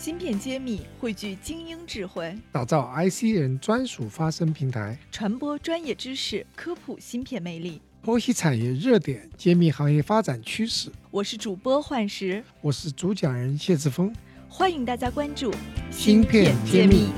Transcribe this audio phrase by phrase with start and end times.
[0.00, 10.90] 芯片揭秘，汇聚精英智慧，打造 IC 人专属发声平台，传播专业知识，科普芯片魅力，剖析产业热点，揭秘行业发展趋势。
[11.10, 14.10] 我是主播幻石，我是主讲人谢志峰，
[14.48, 15.52] 欢迎大家关注
[15.90, 17.10] 芯片揭秘。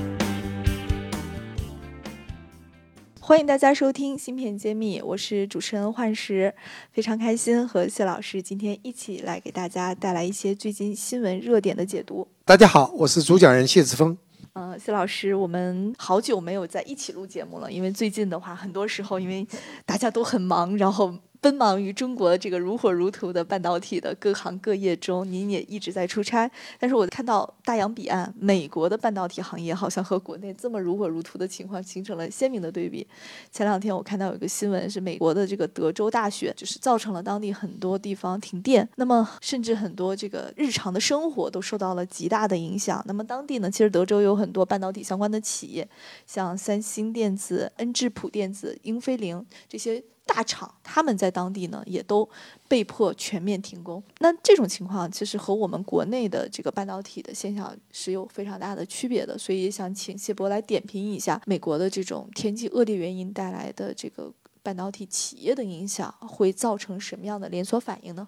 [3.21, 6.53] 欢迎大家收听《芯片揭秘》，我是主持人幻石，
[6.91, 12.27] 非常开心和谢老师今天一起来给大家带来一些最近新闻热点的解读。
[12.45, 14.17] 大家好，我是主讲人谢志峰。
[14.51, 19.47] 嗯，谢老师，我们好久没有在一起录节目了，因为最近的话，很多时候因为
[19.85, 21.13] 大家都很忙，然后。
[21.43, 26.49] 奔忙于中国这个如火如荼的半导体的各行各业中，您也一直在出差。
[26.79, 33.05] 但是我看到大洋彼岸，美国的半导体行业好像和国内这么如火如荼的情况形成了鲜明的对比。
[33.51, 43.03] 前两天我看到有一个新闻，是美国的这个德州大雪，就是造成了当地很多地方停电，那么甚至很多这个日常的生活都受到了极大的影响。
[43.05, 45.85] 那么当地呢，其实德州有很多半导体相关的企业，
[46.25, 50.01] 像三星电子、恩智浦电子、英飞凌这些。
[50.33, 52.27] 大厂 他们在当地呢，也都
[52.67, 54.01] 被迫全面停工。
[54.19, 59.37] 那这种情况其实和我们国内的这个半导体的现象是有非常大的区别的。
[59.37, 68.27] 所以也想请谢博来点评一下美国的这种天气恶劣原因带来的这个半导体企业的影响，会造成什么样的连锁反应呢？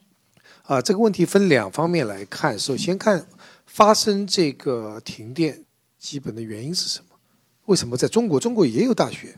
[0.64, 2.58] 啊，这个问题分两方面来看。
[2.60, 3.26] 首先看
[3.66, 5.64] 发生这个停电
[5.98, 7.18] 基本的原因是什么？
[7.66, 8.40] 为什么在中国？
[8.40, 9.36] 中国也有大雪。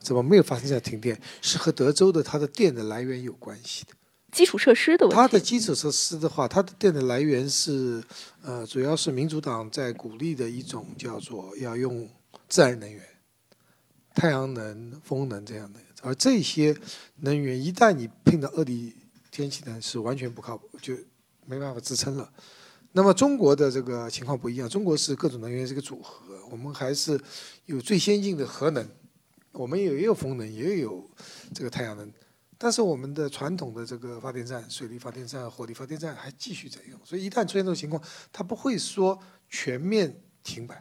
[0.00, 1.20] 怎么没有发生这样停电？
[1.42, 3.92] 是和德州的它的电的来源有关系的。
[4.30, 5.16] 基础设施的问题。
[5.16, 8.02] 它的基础设施的话，它的电的来源是，
[8.42, 12.08] 呃，主要是民主党在鼓励的一种叫做要用
[12.46, 13.02] 自然能源，
[14.14, 15.80] 太阳能、风能这样的。
[16.02, 16.76] 而这些
[17.20, 18.92] 能源一旦你碰到恶劣
[19.30, 20.94] 天气呢，是完全不靠谱，就
[21.46, 22.30] 没办法支撑了。
[22.92, 27.18] 那么中国的这个情况不一样，中国是各种能源是个组合，我们还是
[27.64, 28.86] 有最先进的核能。
[29.58, 31.04] 我们也有风能，也有
[31.52, 32.08] 这个太阳能，
[32.56, 38.00] 但是我们的传统的这个发电站、水力发电站、火力发电站还继续在用，所以一旦出现这种情况，
[38.32, 39.18] 它不会说
[39.48, 40.80] 全面停摆。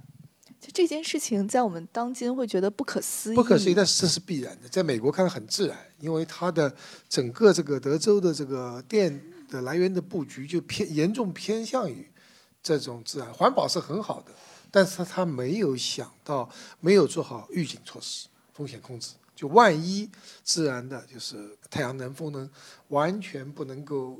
[0.62, 3.36] 就这件事情，在我们当今会觉得不可思议。
[3.36, 4.70] 不可思议，但是这是必然的。
[4.70, 6.72] 在美国看来很自然，因为它的
[7.10, 9.20] 整个这个德州的这个电
[9.50, 12.08] 的来源的布局就偏严重偏向于
[12.62, 14.32] 这种自然环保是很好的，
[14.70, 16.48] 但是他没有想到，
[16.80, 18.28] 没有做好预警措施。
[18.58, 20.10] 风险控制，就万一
[20.44, 22.50] 自然的，就是太阳能、风能
[22.88, 24.18] 完全不能够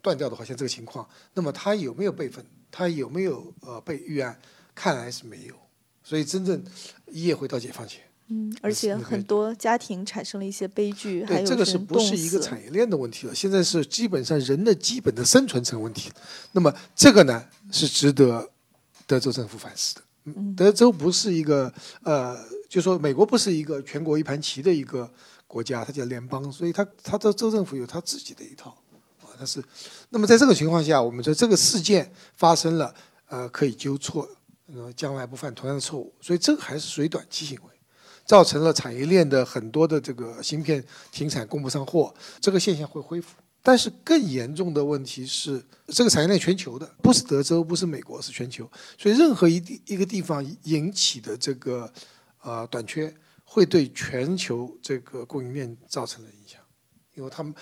[0.00, 2.42] 断掉的话，像这个情况，那么它有没有备份？
[2.70, 4.40] 它有没有呃备预案？
[4.74, 5.54] 看来是没有，
[6.02, 6.64] 所以真正
[7.08, 8.02] 一夜回到解放前。
[8.28, 13.34] 嗯，而且很多家庭产生了一些悲剧，对，这个是不是一个产业链的问题了？
[13.34, 16.10] 现在是基本上人的基本的生存成问题。
[16.52, 18.50] 那么这个呢，是值得
[19.06, 20.02] 德州政府反思的。
[20.56, 21.70] 德州不是一个
[22.02, 22.38] 呃。
[22.68, 25.10] 就说美国不是一个全国一盘棋的一个
[25.46, 28.76] 国家，它叫联邦，所以它它的州政府有它自己的一套
[29.22, 29.32] 啊。
[29.38, 29.64] 它是，
[30.10, 32.94] 那么在这个情况下，我们说这个事件发生了，
[33.28, 34.28] 呃，可以纠错，
[34.74, 36.12] 呃，将来不犯同样的错误。
[36.20, 37.70] 所以这个还是属于短期行为，
[38.26, 43.36] 造成了产业链的很多的这个芯片停产、供不上货，这个现象会恢复。
[43.62, 48.70] 但是更严重的问题是，这个产业链全球的，不是德州，不是美国，是全球。
[48.98, 51.90] 所以任何一地一个地方引起的这个。
[52.42, 56.60] 呃，短缺会对全球这个供应链造成的影响，
[57.14, 57.54] 因为他们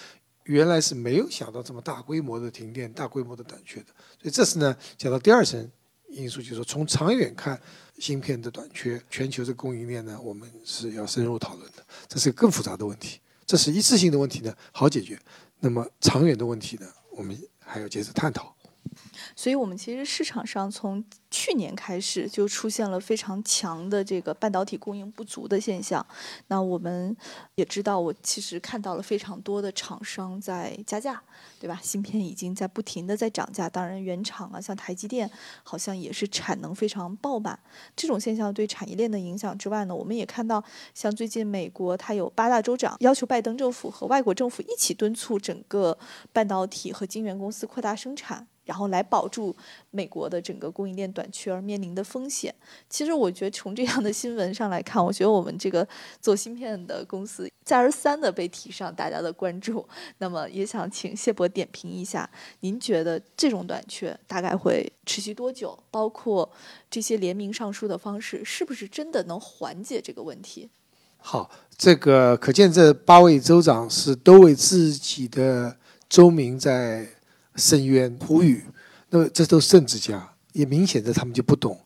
[0.44, 3.86] 原来是没有想到这么大规模的停电、大规模的短缺的，
[4.20, 5.70] 所以这次呢，讲到第二层
[6.08, 7.60] 因素，就是说从长远看，
[7.98, 13.20] 芯片的短缺，全球的供应链呢，我们是要深入讨论的，这是更复杂的问题。
[13.44, 15.16] 这是一次性的问题呢，好解决；
[15.60, 18.55] 那么长远的问题呢，我们还要接着探讨。
[19.34, 26.04] 所以，我们其实市场上从去年开始就出现了非常强的这个半导体供应不足的现象。
[26.48, 27.14] 那我们
[27.56, 31.20] 也知道，我其实看到了非常多的厂商在加价，
[31.60, 31.78] 对吧？
[31.82, 33.68] 芯片已经在不停的在涨价。
[33.68, 35.30] 当然，原厂啊，像台积电，
[35.62, 37.58] 好像也是产能非常爆满。
[37.94, 40.62] 这种现象对产业链的影响之外呢，我们也看到，
[40.94, 45.98] 像最近美国它有八大州长要求拜登政府和外国政府一起敦促整个
[46.32, 48.46] 半导体和晶圆公司扩大生产。
[48.66, 49.56] 然后来保住
[49.90, 52.54] 美国的整个供应链短缺而面临的风险。
[52.90, 55.86] 其实我觉得从这样的新闻上来看，我觉得我们这个
[56.20, 59.88] 做芯片的公司再而三的被提上大家的关注。
[60.18, 62.28] 那么也想请谢博点评一下，
[62.60, 65.78] 您觉得这种短缺大概会持续多久？
[65.90, 66.50] 包括
[66.90, 70.68] 这些联名上书的方式，是不是真的能缓解这个问题？
[71.18, 75.76] 好，这个可见这八位州长是都为自己的
[76.08, 77.06] 州民在。
[77.56, 78.64] 深渊呼吁，
[79.10, 81.80] 那么这都是政治家，也明显的他们就不懂，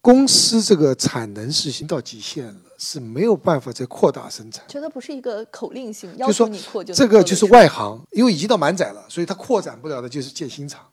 [0.00, 4.64] 公司这个产能是已经到极限了，是没有办法再扩大生产。
[4.68, 10.84] 觉得不是一个口令性，就说你扩就这个就是外行，因为已经到满载了，所以它扩展不了的就是建新厂。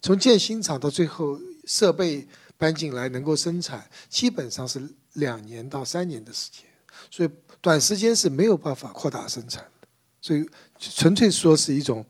[0.00, 2.26] 从建新厂到最后设备
[2.56, 4.80] 搬进来能够生产，基本上是
[5.14, 6.62] 两年到三年的时间，
[7.10, 7.28] 所以
[7.60, 9.88] 短时间是没有办法扩大生产的。
[10.20, 10.48] 所以
[10.78, 12.04] 纯粹说是一种，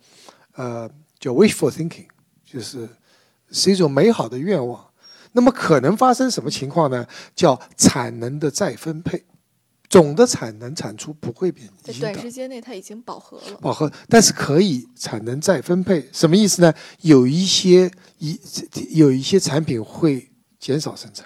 [0.55, 0.89] 呃，
[1.25, 2.07] 叫 wishful thinking，
[2.45, 2.87] 就是
[3.51, 4.87] 是一种美好的愿望。
[5.33, 7.07] 那么可能发生什么情况呢？
[7.35, 9.25] 叫产能的再分配，
[9.89, 11.67] 总的产能产出不会变。
[11.83, 13.57] 在短时间内它已经饱和了。
[13.57, 16.75] 饱和，但是可以产能再分配，什么意思呢？
[17.01, 18.39] 有一些一
[18.91, 20.31] 有一些产品会
[20.61, 21.25] 减少生产，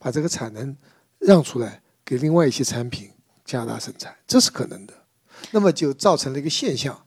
[0.00, 0.76] 把这个产能
[1.20, 3.08] 让出来给另外一些产品
[3.44, 4.92] 加大生产，这是可能的。
[5.52, 7.06] 那么就造成了一个现象：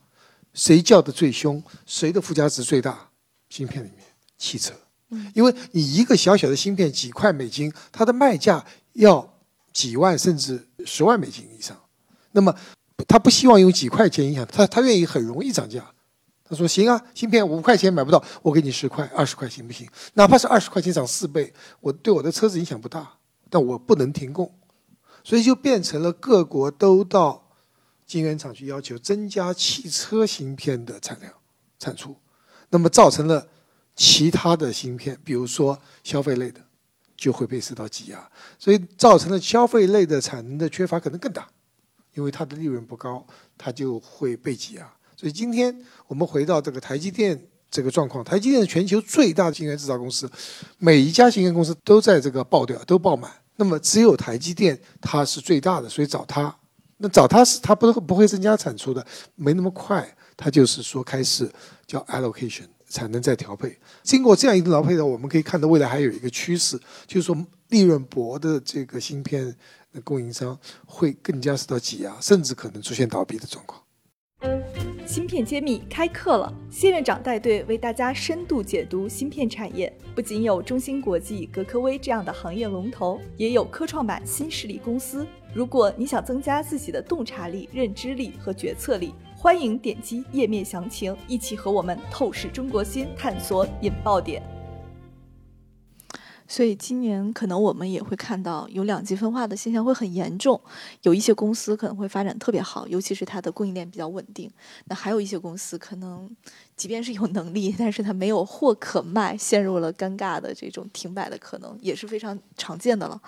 [0.54, 3.10] 谁叫的最凶，谁的附加值最大？
[3.50, 4.06] 芯片里面，
[4.38, 4.72] 汽车。
[5.34, 8.64] 因为你一个小小的芯片几块美金，它的卖价
[8.94, 9.38] 要
[9.72, 11.76] 几万甚至十万美金以上，
[12.32, 12.56] 那么
[13.06, 15.84] 他不希望用几块钱影响他，他愿意很容易涨价。
[16.46, 19.88] 他说：“行啊，芯片五块钱买不到，我给你十块、二十块行不行？
[20.12, 23.14] 哪怕是二十块钱涨四倍，我对我的车子影响不大，
[23.48, 24.52] 但我不能停供，
[25.22, 27.43] 所以就变成了各国都到
[28.06, 31.32] 晶圆厂去要求增加汽车芯片的产量、
[31.78, 32.16] 产出，
[32.70, 33.46] 那么造成了。”
[33.96, 36.60] 其他的芯片，比如说消费类的，
[37.16, 38.28] 就会被受到挤压，
[38.58, 41.46] 所以造成了消费类的产能的缺乏可能更大，
[42.14, 43.24] 因为它的利润不高，
[43.56, 44.92] 它就会被挤压。
[45.16, 45.72] 所以今天
[46.08, 47.40] 我们回到这个台积电
[47.70, 50.28] 这个状况，台积电是全球最大的晶圆制造公司，
[50.78, 53.30] 每一家晶圆公司都在这个爆掉，都爆满。
[53.54, 56.52] 那么只有台积电它是最大的，所以找它，
[56.96, 61.50] 那找他是他不不会增加产出的，没那么快，他就是说开始
[61.86, 62.64] 叫 allocation。
[62.86, 67.36] 产能在调配，经过这样一个调配呢，我们可以看到未来还有一个趋势，就是说
[67.70, 69.52] 利润薄的这个芯片
[69.92, 70.56] 的供应商
[70.86, 73.82] 会更加受到挤压，甚至可能出现倒闭的状况。
[75.04, 85.26] 芯片揭秘开课了，谢院长带队为大家深度解读芯片产业，不仅有中芯国际、格科微这样的行业龙头，也有科创板新势力公司。
[85.54, 89.14] 如果你想增加自己的洞察力、认知力和决策力。
[89.36, 94.42] 欢迎点击页面详情，一起和我们透视中国心，探索引爆点。
[96.54, 100.60] 所以今年可能我们也会看到有两极分化的现象会很严重，
[101.02, 104.48] 有一些公司可能会发展特别好，尤其是它的供应链比较稳定。
[104.84, 106.30] 那还有一些公司可能
[106.76, 113.20] 即便是有能力，但是它没有货可卖，陷入了尴尬的这种停摆的可能，也是非常常见的了。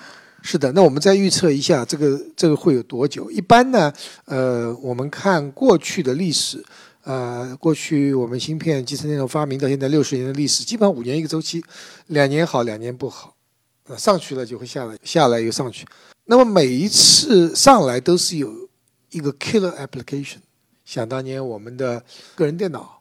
[0.43, 3.29] 是的，那我们再预测一下，这个这个会有多久？
[3.29, 3.93] 一般呢，
[4.27, 6.65] 呃，我们看过去的历史，
[7.07, 11.65] 呃，过去我们芯片、集成电路发明到现在六十年的历史，基本上五年一个周期，
[12.09, 13.37] 两年好，两年不好，
[13.85, 15.87] 呃，上去了就会下来，下来又上去。
[16.25, 18.69] 那么每一次上来都是有
[19.11, 20.39] 一个 killer application。
[20.85, 22.05] 想当年我们的
[22.35, 23.01] 个人电脑，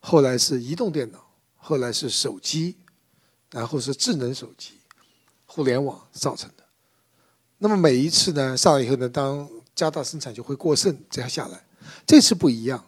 [0.00, 1.18] 后来是移动电脑，
[1.56, 2.76] 后来是手机，
[3.50, 4.78] 然后是智能手机，
[5.44, 6.64] 互联网造成的。
[7.58, 11.62] 那么每一次呢上来以后呢，当加大生产就会过剩，这样下来。
[12.06, 12.82] 这次不一样，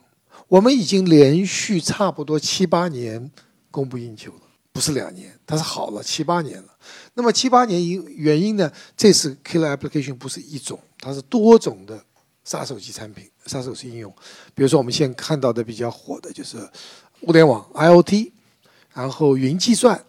[0.54, 3.28] 我们已经连续差不多七八年
[3.72, 4.40] 供不应求了，
[4.72, 6.68] 不是两年，它是好了七八年了。
[7.14, 12.00] 那么七八年因原因呢，这次 killer application 不是一种，它是多种的
[12.44, 14.14] 杀手级产品、杀手级应用。
[14.54, 16.56] 比如说我们现在看到的比较火的就是
[17.22, 18.30] 物联网 IOT，
[18.92, 20.04] 然后云计算，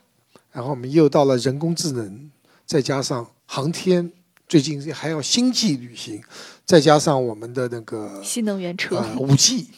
[0.51, 2.29] 然后我们又到了人工智能，
[2.67, 4.11] 再加上航天。
[4.47, 6.21] 最近还要星际旅行，
[6.65, 9.69] 再加上我们的那个新能源车五 G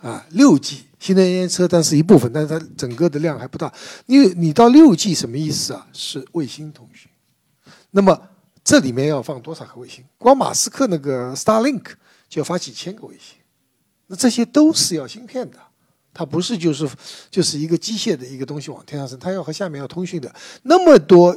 [0.00, 3.72] 啊六 G 新能源车，但是一部分，但是它整个的量还不大。
[4.06, 5.86] 因为你到六 G 什么意思啊？
[5.92, 7.10] 是卫星通讯。
[7.90, 8.20] 那么
[8.64, 10.04] 这里面要放多少颗卫星？
[10.18, 11.92] 光马斯克那个 Starlink
[12.28, 13.36] 就要发几千个卫星。
[14.06, 15.58] 那这些都是要芯片的，
[16.12, 16.88] 它不是就是
[17.30, 21.36] 就是一个机械的一个东西往天上升，它要和下面要通讯的那么多。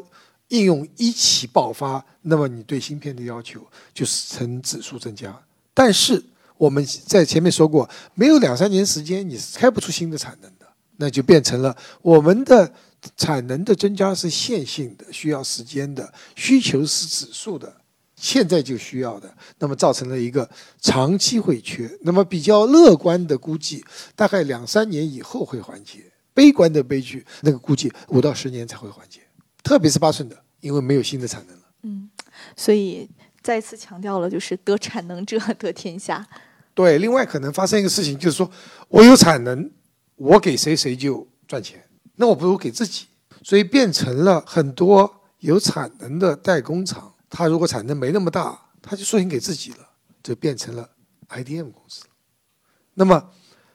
[0.49, 5.35] 应用一起爆发，那么你对芯片的要求就是呈指数增加。
[5.73, 6.23] 但是
[6.57, 10.65] 我们在前面说过，没有两三年时间你是开不出新的产能的，
[10.97, 12.71] 那就变成了我们的
[13.17, 17.75] 产能的增加是线性的，需要时间的，需求是指数的，
[18.15, 21.89] 现在就需要的，那么造成了一个长期会缺。
[22.01, 23.83] 那么比较乐观的估计，
[24.15, 25.99] 大概两三年以后会缓解；
[26.33, 29.19] 悲观的悲剧，那个估计五到十年才会缓解。
[29.61, 31.63] 特别是八寸的，因为没有新的产能了。
[31.83, 32.09] 嗯，
[32.55, 33.09] 所以
[33.43, 36.25] 再次强调了，就是得产能者 得天下。
[36.73, 38.49] 对，另外可能发生一个事情，就是说
[38.87, 39.69] 我有产能，
[40.15, 41.83] 我给谁谁就赚钱，
[42.15, 43.05] 那我不如给自己。
[43.43, 49.89] 所以变成了很多有产能的代工厂，它如果产能没那么大，它就缩型给自己了，
[50.23, 50.89] 就变成了
[51.27, 52.05] IDM 公司。
[52.93, 53.31] 那么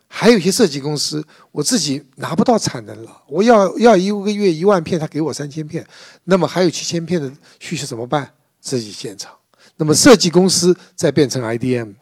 [0.06, 1.22] 还有一些设计公司，
[1.52, 5.86] 我自己拿不到产能了，我要要一个月一万片，他给我三千片，
[6.24, 8.32] 那么还有七千片的需求怎么办？
[8.60, 9.36] 自己建厂。
[9.78, 11.94] 那么设计公司再变成 IDM，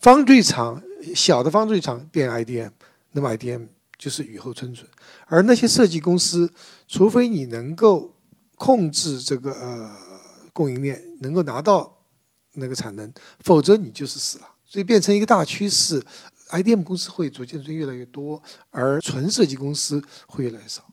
[0.00, 0.82] 方锥厂
[1.14, 2.70] 小的方锥厂变 IDM，
[3.12, 3.66] 那么 IDM
[3.98, 4.86] 就是雨后春笋。
[5.26, 6.50] 而那些设计公司，
[6.88, 8.14] 除非你能够
[8.54, 9.90] 控制这个呃
[10.52, 11.92] 供应链，能够拿到
[12.52, 14.48] 那个产能，否则你就是死了。
[14.64, 16.02] 所以变成一个大趋势
[16.50, 20.84] ，IDM 公司会逐渐逐渐越来越多，而纯设计公司会越来越少。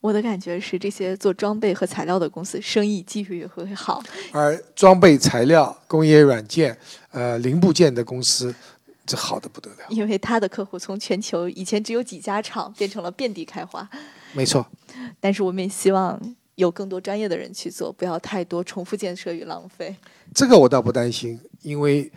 [0.00, 4.02] 我的感觉是，这些做装备和材料的公司生意继续会好，
[4.32, 6.76] 而装备材料、工业软件、
[7.10, 8.52] 呃零部件的公司，
[9.06, 9.86] 这好的不得了。
[9.90, 13.88] 因为他的客户从全球以前只有几家厂，变成了遍地开花。
[14.32, 14.66] 没错。
[15.20, 16.20] 但是我们也希望
[16.56, 19.94] 有更多专业的人去做，不要太多重复建设与浪费。
[20.34, 22.10] 这个我倒不担心，因为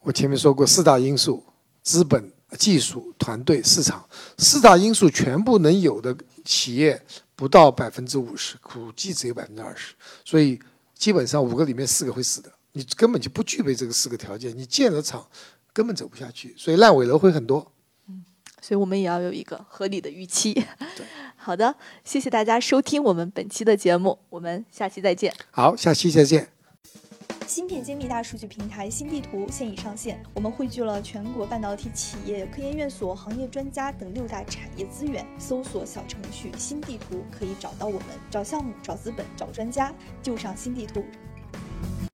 [0.00, 1.42] 我前面说过四大因素：
[1.82, 4.04] 资本、技术、团队、市场。
[4.38, 7.02] 四大因素全部能有的企业。
[7.36, 9.92] 不到百分之五十，估计只有百分之二十，
[10.24, 10.56] 所以
[10.94, 15.26] 基本上五个里面四个会死的，你根本就不具备这个四个条件，你建了厂
[15.72, 17.72] 根本走不下去，所以烂尾楼会很多。
[18.06, 18.24] 嗯，
[18.62, 20.54] 所以我们也要有一个合理的预期。
[20.54, 21.74] 对， 好的，
[22.04, 25.34] 谢谢大家收听我们本期的节目，我们下期再见。
[25.50, 26.53] 好，下期再见。
[27.46, 35.24] 芯片精密大数据平台新地图现已上线，我们汇聚了全国半导体企业、科研院所、行业专家等六大产业资源。
[35.38, 41.04] 搜索小程序“新地图”可以找到我们，找项目、找资本、找专家，就上新地图。